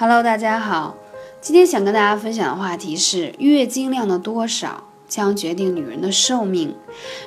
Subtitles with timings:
[0.00, 0.96] Hello，大家好，
[1.42, 6.74] 今天想跟大家分享的话题是月经量的多少将决定女人的寿命。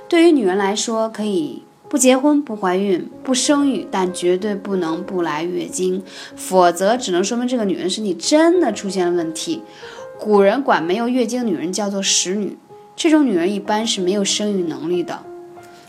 [0.09, 6.01] 对于女人来说，可以不结婚、不怀孕、不生育，但绝对不能不来月经，
[6.35, 9.61] 否则只能说明这个女人身体真的出现了问题。
[10.19, 12.57] 古人管没有月经的女人叫做使女，
[12.95, 15.21] 这种女人一般是没有生育能力的。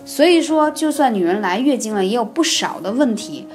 [0.05, 3.47] 所以说，就算女人来月经了，也有不少的问题。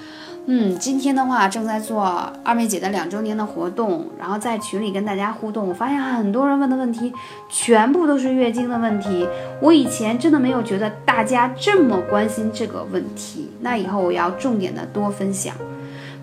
[0.51, 2.03] 嗯，今天的话正在做
[2.43, 7.13] 二妹姐的两周年的活动，然后在群里跟大家互动，我发现很多人问的问题
[7.47, 9.27] 全部都是月经的问题。
[9.61, 15.53] 我以前真的没有觉得大家这么关心这个问题，那以后我要重点的多分享。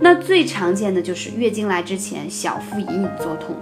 [0.01, 3.55] 那最常见的就是月经来之前小腹隐隐作痛，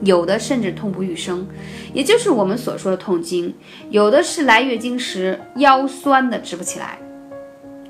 [0.00, 1.46] 有的甚至痛不欲生，
[1.92, 3.52] 也就是我们所说的痛经；
[3.90, 6.98] 有的是来月经时腰酸的直不起来，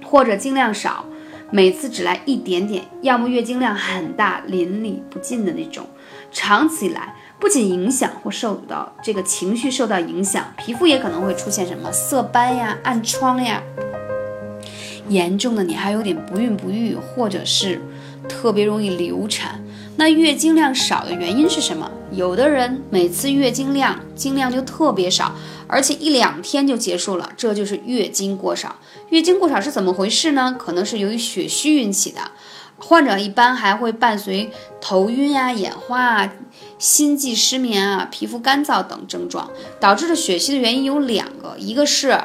[0.04, 1.04] 或者经量少。
[1.50, 5.86] 每次只来一点点，要么月经量很大、淋漓不尽的那种，
[6.32, 13.62] 长此以来，不仅影响或受到这个情绪受到影响，皮肤也可能会出现什么色斑呀、暗疮呀。
[15.08, 17.80] 严重的你还有点不孕不育，或者是
[18.28, 19.60] 特别容易流产。
[19.96, 21.88] 那月经量少的原因是什么？
[22.12, 25.34] 有的人每次月经量经量就特别少，
[25.66, 28.76] 而且一两天就结束了，这就是月经过少。
[29.10, 30.56] 月经过少是怎么回事呢？
[30.58, 32.20] 可能是由于血虚引起的，
[32.78, 36.32] 患者一般还会伴随头晕啊、眼花啊、
[36.78, 39.50] 心悸、失眠啊、皮肤干燥等症状。
[39.80, 42.18] 导致的血虚的原因有两个，一个是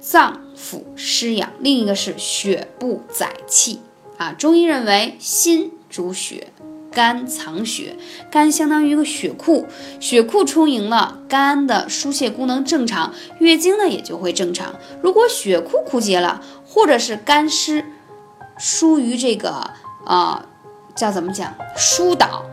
[0.00, 3.80] 脏腑失养，另一个是血不载气
[4.16, 4.32] 啊。
[4.32, 6.48] 中医认为心主血。
[6.98, 7.94] 肝藏血，
[8.28, 9.68] 肝相当于一个血库，
[10.00, 14.74] 血库充盈了，肝的疏泄功能正常，月经呢也就会正常。
[15.00, 17.84] 如果血库枯竭了，或者是肝湿
[18.58, 19.70] 疏于这个
[20.04, 20.44] 啊，
[20.96, 22.44] 叫怎么讲疏导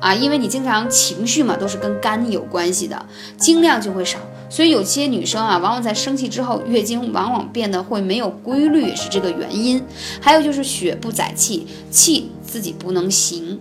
[0.00, 0.14] 啊？
[0.14, 3.04] 因为你经常情绪嘛，都是跟肝有关系的，
[3.36, 4.18] 经量就会少。
[4.48, 9.84] 所以有些女生啊，往往在生气之后，月经往往变得会没有规律，是这个原因。
[10.22, 13.60] 还有就是血不载气，气自己不能行。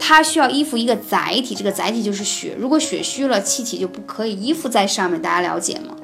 [0.00, 2.56] 它需要依附一个载体，这个载体就是血。
[2.58, 5.94] 如果血虚了，气体就不可以依附在上面，大家了解吗？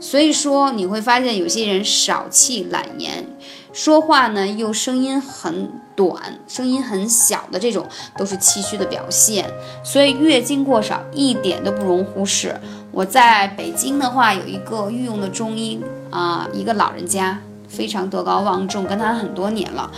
[0.00, 3.24] 所以说你会发现有些人少气懒言，
[3.72, 7.86] 说话呢又声音很短，声音很小的这种
[8.16, 9.48] 都是气虚的表现。
[9.84, 12.58] 所以月经过少一点都不容忽视。
[12.90, 15.80] 我在北京的话有一个御用的中医
[16.10, 17.38] 啊，一个老人家。
[17.72, 19.90] 非常德高望重，跟他很多年了，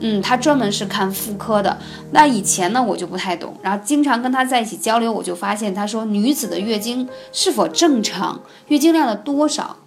[0.00, 1.78] 嗯，他专门是看妇科的。
[2.10, 9.78] 那以前呢，我就不太懂，然后经常跟他在一起交流，我就发现他说女子的月经是否正常，月经量的多少，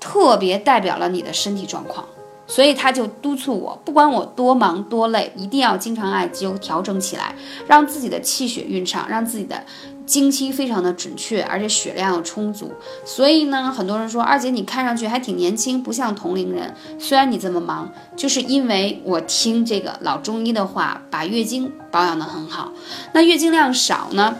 [0.00, 2.04] 特别代表了你的身体状况。
[2.48, 7.34] 所以他就督促我，不管我多忙多累，一定要经常艾灸调整起来，
[7.68, 9.62] 让自己的气血运畅，让自己的
[10.06, 12.72] 经期非常的准确，而且血量要充足。
[13.04, 16.74] 所以呢，很多人说二姐你看上去还挺年轻，不像同龄人。
[16.98, 22.72] 虽然你这么忙，就是因为我听这个老中医的话，把月经保养的很好。
[23.12, 24.34] 那月经量少呢？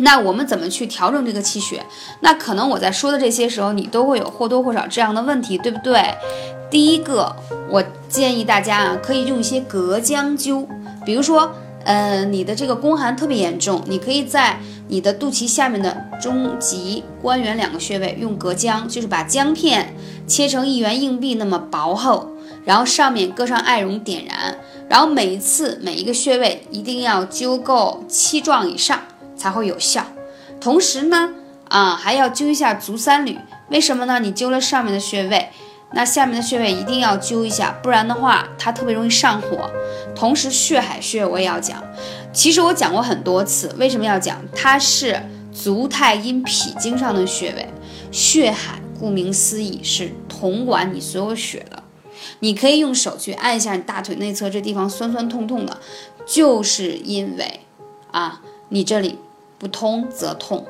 [0.00, 1.84] 那我们怎么去调整这个气血？
[2.20, 6.14] 那可能我在说的这些时候，你都会有或多或少这样的问题，对不对？
[6.70, 7.34] 第一个，
[7.70, 10.66] 我建议大家啊，可以用一些隔姜灸，
[11.04, 11.50] 比如说，
[11.84, 19.94] 呃，你的这个宫寒特别严重，你可以在你的肚脐下面的中极、关元两个穴位用隔姜，就是把姜片
[20.26, 22.32] 切成一元硬币那么薄厚，
[22.66, 24.58] 然后上面搁上艾绒点燃，
[24.90, 29.00] 然后每一次每一个穴位一定要灸够七壮以上
[29.34, 30.04] 才会有效。
[30.60, 31.32] 同时呢，
[31.68, 33.38] 啊，还要灸一下足三里，
[33.70, 34.20] 为什么呢？
[34.20, 35.48] 你灸了上面的穴位。
[35.92, 39.70] 那下面的穴位一定要灸一下，不然的话它特别容易上火。
[40.14, 41.82] 同时血海穴我也要讲，
[42.32, 44.40] 其实我讲过很多次，为什么要讲？
[44.54, 45.20] 它是
[45.52, 47.66] 足太阴脾经上的穴位，
[48.12, 51.82] 血海顾名思义是统管你所有血的。
[52.40, 55.78] 你可以用手去按一下你大腿内侧这地方酸酸痛痛的，
[56.26, 57.60] 就是因为
[58.10, 59.18] 啊你这里
[59.58, 60.66] 不通则痛。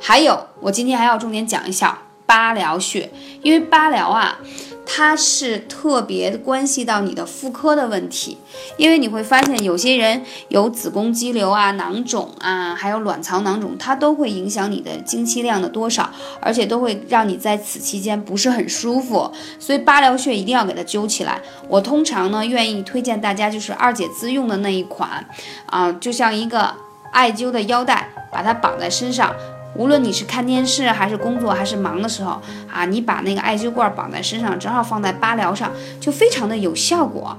[0.00, 2.02] 还有，我今天还要重点讲一下。
[2.28, 3.10] 八髎穴，
[3.40, 4.38] 因为八髎啊，
[4.84, 8.36] 它是特别关系到你的妇科的问题。
[8.76, 16.10] 因为你会发现，有些人有子宫肌瘤啊、囊肿啊，还有卵巢囊肿，它都会影响你的经期量的多少，
[16.42, 19.32] 而且都会让你在此期间不是很舒服。
[19.58, 21.40] 所以八髎穴一定要给它灸起来。
[21.66, 25.26] 我通常呢，愿意推荐大家就是二姐自用的那一款
[25.64, 26.74] 啊，就像一个
[27.10, 29.34] 艾灸的腰带，把它绑在身上。
[29.74, 32.40] 无论你是看电视还是工作还是忙的时候
[32.72, 35.70] 啊，你把那个艾灸罐绑在身上，正好放在八髎上，
[36.00, 37.36] 就非常的有效果。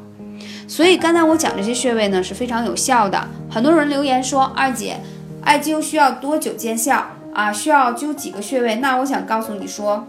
[0.68, 3.28] 所以刚才我讲这些穴位呢是非常有效的。
[3.50, 4.98] 很多人留言说，二姐，
[5.42, 7.52] 艾灸需要多久见效啊？
[7.52, 8.76] 需要灸几个穴位？
[8.76, 10.08] 那我想告诉你说，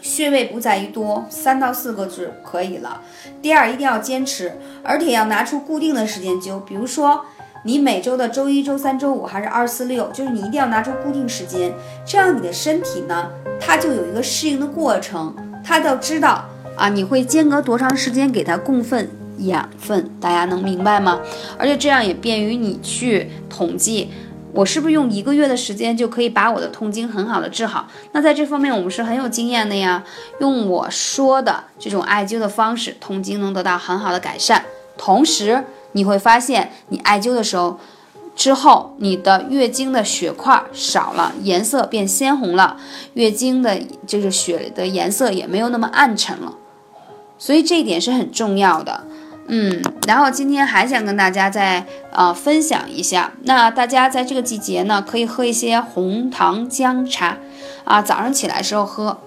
[0.00, 3.00] 穴位不在于多，三到四个就可以了。
[3.40, 7.24] 第二，一定要坚持，而且要拿出固定的时间灸，比如说。
[7.62, 11.70] 你每周的周一、周三、周五还是二四六，就是你一定要拿出固定时间，
[12.06, 13.28] 这样你的身体呢，
[13.60, 19.10] 它就有一个适应的过程，它就知道啊，你会间隔多长时间给它供分
[19.40, 21.20] 养分，大家能明白吗？
[21.58, 24.10] 而且这样也便于你去统计，
[24.54, 27.86] 我是不是用一个月的时间就可以把我的痛经很好的治好？
[28.12, 30.02] 那在这方面我们是很有经验的呀，
[30.40, 34.64] 用我说的这种艾灸的方式，痛经能得到很好的改善，
[34.96, 35.62] 同时。
[35.92, 37.78] 你会发现，你艾灸的时候，
[38.36, 42.76] 之后你的月经的血块少了，颜色变鲜红了，
[43.14, 46.54] 月经的就是血的颜色也没有那么暗沉了，
[47.38, 49.04] 所以这一点是很重要的。
[49.52, 57.36] 嗯，然后今天还想跟大家再呃分享一下，那大家在这个季节呢，可以喝一些红糖姜茶，
[57.82, 59.18] 啊，早上起来时候喝。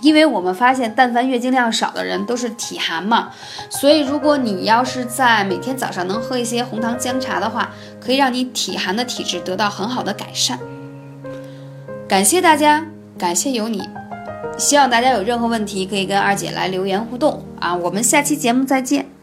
[0.00, 3.30] 因为我们发现，但凡月经量少的人都是体寒嘛，
[3.68, 7.70] 所以如果你要是在每天早上能喝一些红糖姜茶的话，
[8.00, 10.58] 可以让你体寒的体质得到很好的改善。
[12.08, 12.84] 感谢大家，
[13.18, 13.88] 感谢有你，
[14.58, 19.19] 希望大家有任何问题可以跟二姐来留言互动啊，我们下期节目再见。